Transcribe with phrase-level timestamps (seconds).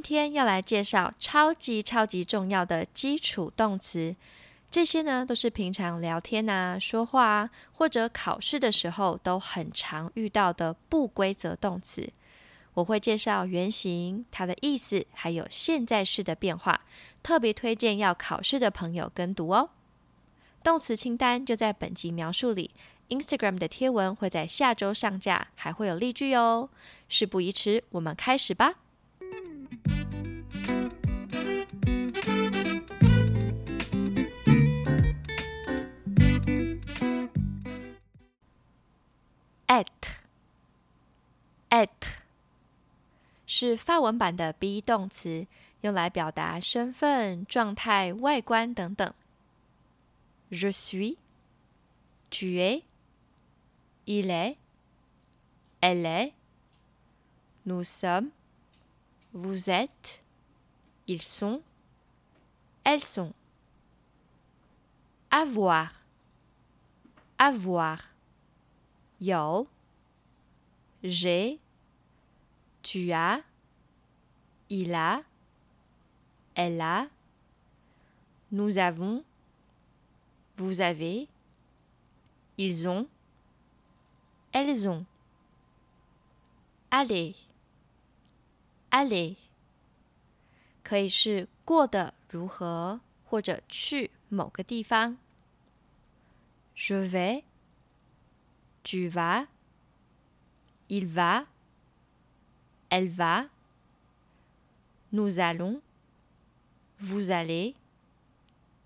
[0.00, 4.16] 今天要来介绍超级超级重要的基础动词，
[4.70, 12.10] 这些呢都是平常聊天啊、说话啊，或者考试的时候都很常遇到的不规则动词。
[12.72, 16.80] 我会介绍原型、它的意思，还有现在式的变化，
[17.22, 19.68] 特别推荐要考试的朋友跟读哦。
[20.64, 22.70] 动词清单就在本集描述里
[23.10, 26.70] ，Instagram 的贴文会在下周上架，还会有例句哦。
[27.06, 28.76] 事不宜迟，我们开始吧。
[39.69, 42.21] être，être
[43.45, 45.47] 是法文版的 be 动词，
[45.81, 49.13] 用来表达身份、状态、外观等等。
[50.51, 51.17] Je suis,
[52.29, 52.83] tu es,
[54.05, 54.57] il est,
[55.81, 56.33] elle est,
[57.63, 58.31] nous sommes,
[59.31, 60.21] vous êtes,
[61.07, 61.61] ils sont,
[62.83, 63.33] elles sont.
[65.29, 66.01] Avoir,
[67.37, 68.08] avoir.
[69.19, 69.67] Yo,
[71.03, 71.59] j'ai,
[72.83, 73.41] tu as,
[74.69, 75.23] il a,
[76.53, 77.07] elle a,
[78.51, 79.23] nous avons,
[80.57, 81.27] vous avez,
[82.57, 83.07] ils ont,
[84.51, 85.05] elles ont.
[86.89, 87.35] Allez,
[88.89, 89.37] allez，
[90.83, 95.17] 可以是过得如何，或者去某个地方。
[96.75, 97.43] Je vais。
[98.90, 99.46] tu vas,
[100.88, 101.44] il va,
[102.88, 103.46] elle va,
[105.12, 105.80] nous allons,
[106.98, 107.76] vous allez,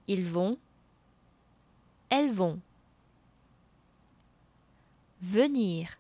[0.07, 0.59] ils vont,
[2.11, 2.61] elles vont.
[5.23, 5.97] Venir,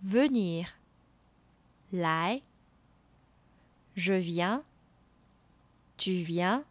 [0.00, 0.78] venir,
[1.92, 2.42] lai,
[3.96, 4.64] je viens,
[5.98, 6.64] tu viens,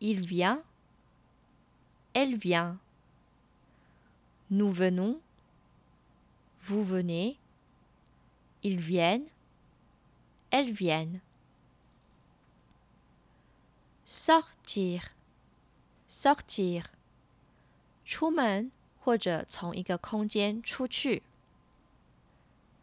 [0.00, 0.62] il vient,
[2.14, 2.78] elle vient.
[4.49, 5.19] Nous venons,
[6.59, 7.37] vous venez,
[8.63, 9.27] ils viennent,
[10.49, 11.21] elles viennent.
[14.03, 15.11] Sortir,
[16.07, 16.91] sortir.
[18.11, 21.23] 出门或者从一个空间出去。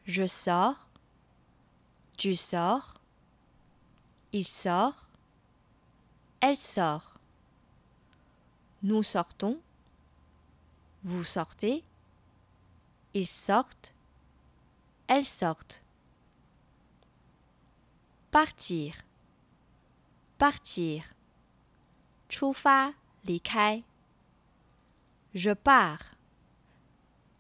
[0.06, 0.88] Je sors,
[2.16, 2.94] tu sors,
[4.32, 5.06] il sort,
[6.40, 7.18] elle sort.
[8.80, 9.60] Nous sortons,
[11.02, 11.84] vous sortez,
[13.14, 13.94] ils sortent,
[15.06, 15.82] elles sortent.
[18.30, 19.04] Partir,
[20.38, 21.14] partir.
[22.28, 22.94] 出发，
[23.24, 23.82] 离开。
[25.34, 26.16] Je pars,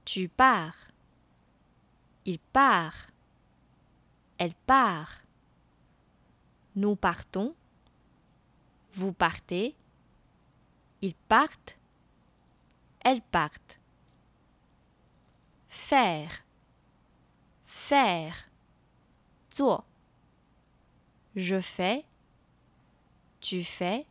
[0.04, 0.88] tu pars,
[2.24, 3.08] il part,
[4.38, 5.22] elle part.
[6.74, 7.54] Nous partons,
[8.92, 9.74] vous partez,
[11.02, 11.76] ils partent,
[13.13, 13.79] elles partent.
[15.69, 16.43] Faire.
[17.67, 18.49] Faire.
[19.55, 19.85] Toi.
[21.35, 22.05] Je fais.
[23.39, 24.07] Tu fais.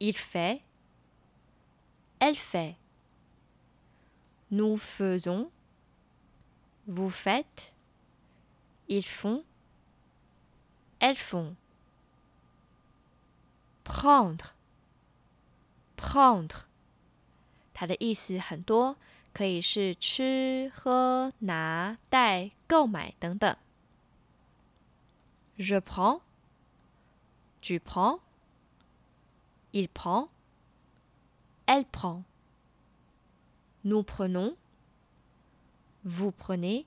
[0.00, 0.60] Il fait.
[2.18, 2.76] Elle fait.
[4.50, 5.50] Nous faisons.
[6.86, 7.74] Vous faites.
[8.88, 9.44] Ils font.
[11.00, 11.56] Elles font.
[13.82, 14.54] Prendre.
[15.96, 16.65] Prendre.
[17.75, 18.97] 它的意思很多，
[19.33, 23.55] 可以是吃、喝、拿、带、购买等等。
[25.57, 26.21] Je prends,
[27.61, 28.19] tu prends,
[29.71, 30.29] il prend,
[31.65, 32.23] elle prend.
[33.83, 34.55] Nous prenons,
[36.03, 36.85] vous prenez,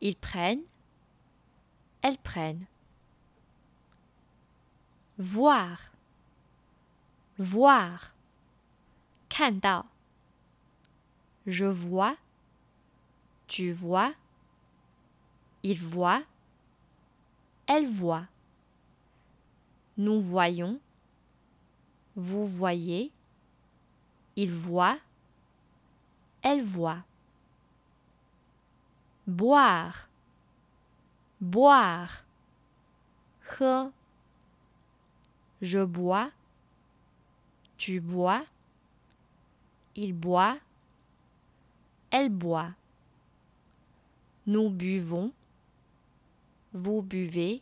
[0.00, 0.64] ils prennent,
[2.02, 2.66] elles prennent.
[5.18, 5.92] Voir,
[7.36, 8.12] voir.
[11.45, 12.15] Je vois,
[13.47, 14.13] tu vois,
[15.61, 16.23] il voit,
[17.67, 18.27] elle voit,
[19.97, 20.79] nous voyons,
[22.15, 23.11] vous voyez,
[24.37, 24.97] il voit,
[26.41, 27.03] elle voit.
[29.27, 30.07] Boire,
[31.41, 32.23] boire,
[35.61, 36.31] je bois,
[37.77, 38.45] tu bois,
[39.94, 40.58] Il boit.
[42.10, 42.74] Elle boit.
[44.46, 45.32] Nous buvons.
[46.72, 47.60] Vous buvez.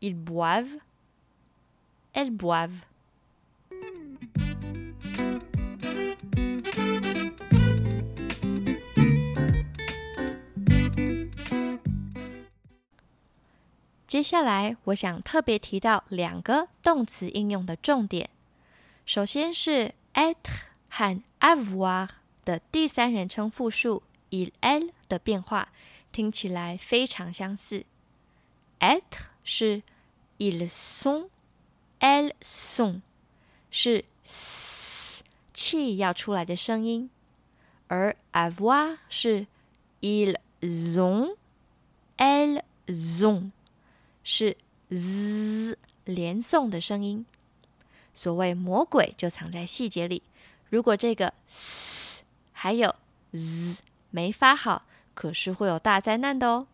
[0.00, 0.78] Ils boivent.
[2.12, 2.84] Elles boivent.
[14.06, 18.30] 接下来，我想特别提到两个动词应用的重点。
[19.04, 20.66] 首先是 être
[20.99, 22.09] 和 avoir
[22.43, 25.69] 的第三人称复数 il elle 的变化，
[26.11, 27.85] 听起来非常相似。
[28.81, 29.81] être 是
[30.39, 31.29] ils son,
[32.01, 32.99] elles son，
[33.71, 35.23] 是 s
[35.53, 37.09] 气要出来的声音，
[37.87, 39.47] 而 avoir 是
[40.01, 40.35] ils
[40.97, 42.61] ont，elles
[43.21, 43.51] ont。
[44.21, 44.57] 是
[44.89, 47.25] z 连诵的声音。
[48.13, 50.23] 所谓魔鬼就藏在细节里。
[50.69, 52.95] 如果这个 s 还有
[53.33, 54.83] z 没发好，
[55.13, 56.67] 可是会有大灾难的哦。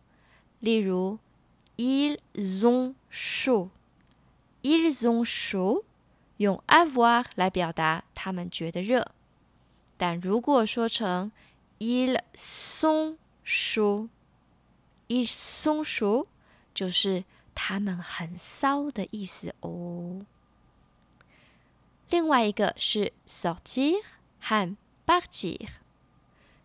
[0.60, 1.18] 例如
[1.76, 2.18] ，ils
[2.62, 5.84] ont chaud，ils ont chaud，
[6.36, 9.12] 用 avoir 来表达他们觉得热。
[9.96, 11.32] 但如果说成
[11.78, 16.26] ils sont chaud，ils sont chaud，
[16.74, 17.24] 就是。
[17.58, 20.26] 他们很骚的意思哦。
[22.10, 23.96] 另外一个是 sortir
[24.40, 24.76] 和
[25.06, 25.68] partir。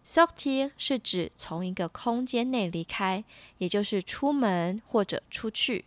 [0.03, 3.23] sortir 是指从一个空间内离开，
[3.59, 5.85] 也就是出门或者出去。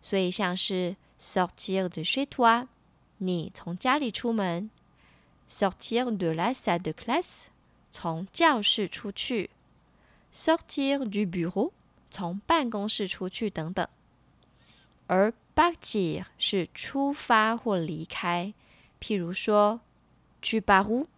[0.00, 2.66] 所以像是 sortir de chez toi，
[3.18, 4.70] 你从家里出门
[5.48, 7.46] ；sortir de la salle de classe，
[7.90, 9.50] 从教室出去
[10.32, 11.72] ；sortir du bureau，
[12.10, 13.86] 从办公室出去等等。
[15.06, 18.52] 而 partir 是出发或离开，
[19.04, 19.80] 譬如说
[20.40, 21.08] 去巴湖，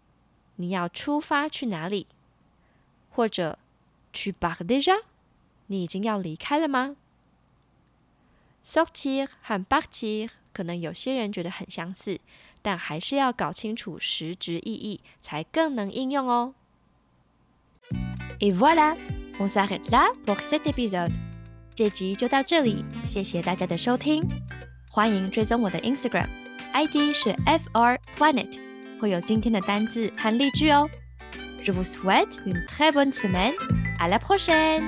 [0.57, 2.09] 你要出发去哪里？
[3.09, 3.61] 或者
[4.13, 4.97] 去巴赫德加，
[5.69, 6.97] 你已经要离开了吗
[8.65, 12.19] ？sortir 和 partir 可能有些人觉得很相似，
[12.61, 16.55] 但还是要搞清楚实质意义，才更能应用哦。
[18.41, 18.97] Et voilà,
[19.39, 21.13] on s'arrête là pour cet épisode.
[21.77, 24.25] 这集就到这里，谢谢大家的收听，
[24.91, 26.46] 欢迎追踪我的 Instagram
[26.77, 28.59] ID 是 fr planet，
[29.01, 30.87] 会有今天的单字和例句哦。
[31.65, 34.87] Je vous souhaite une très bonne semaine，à la prochaine。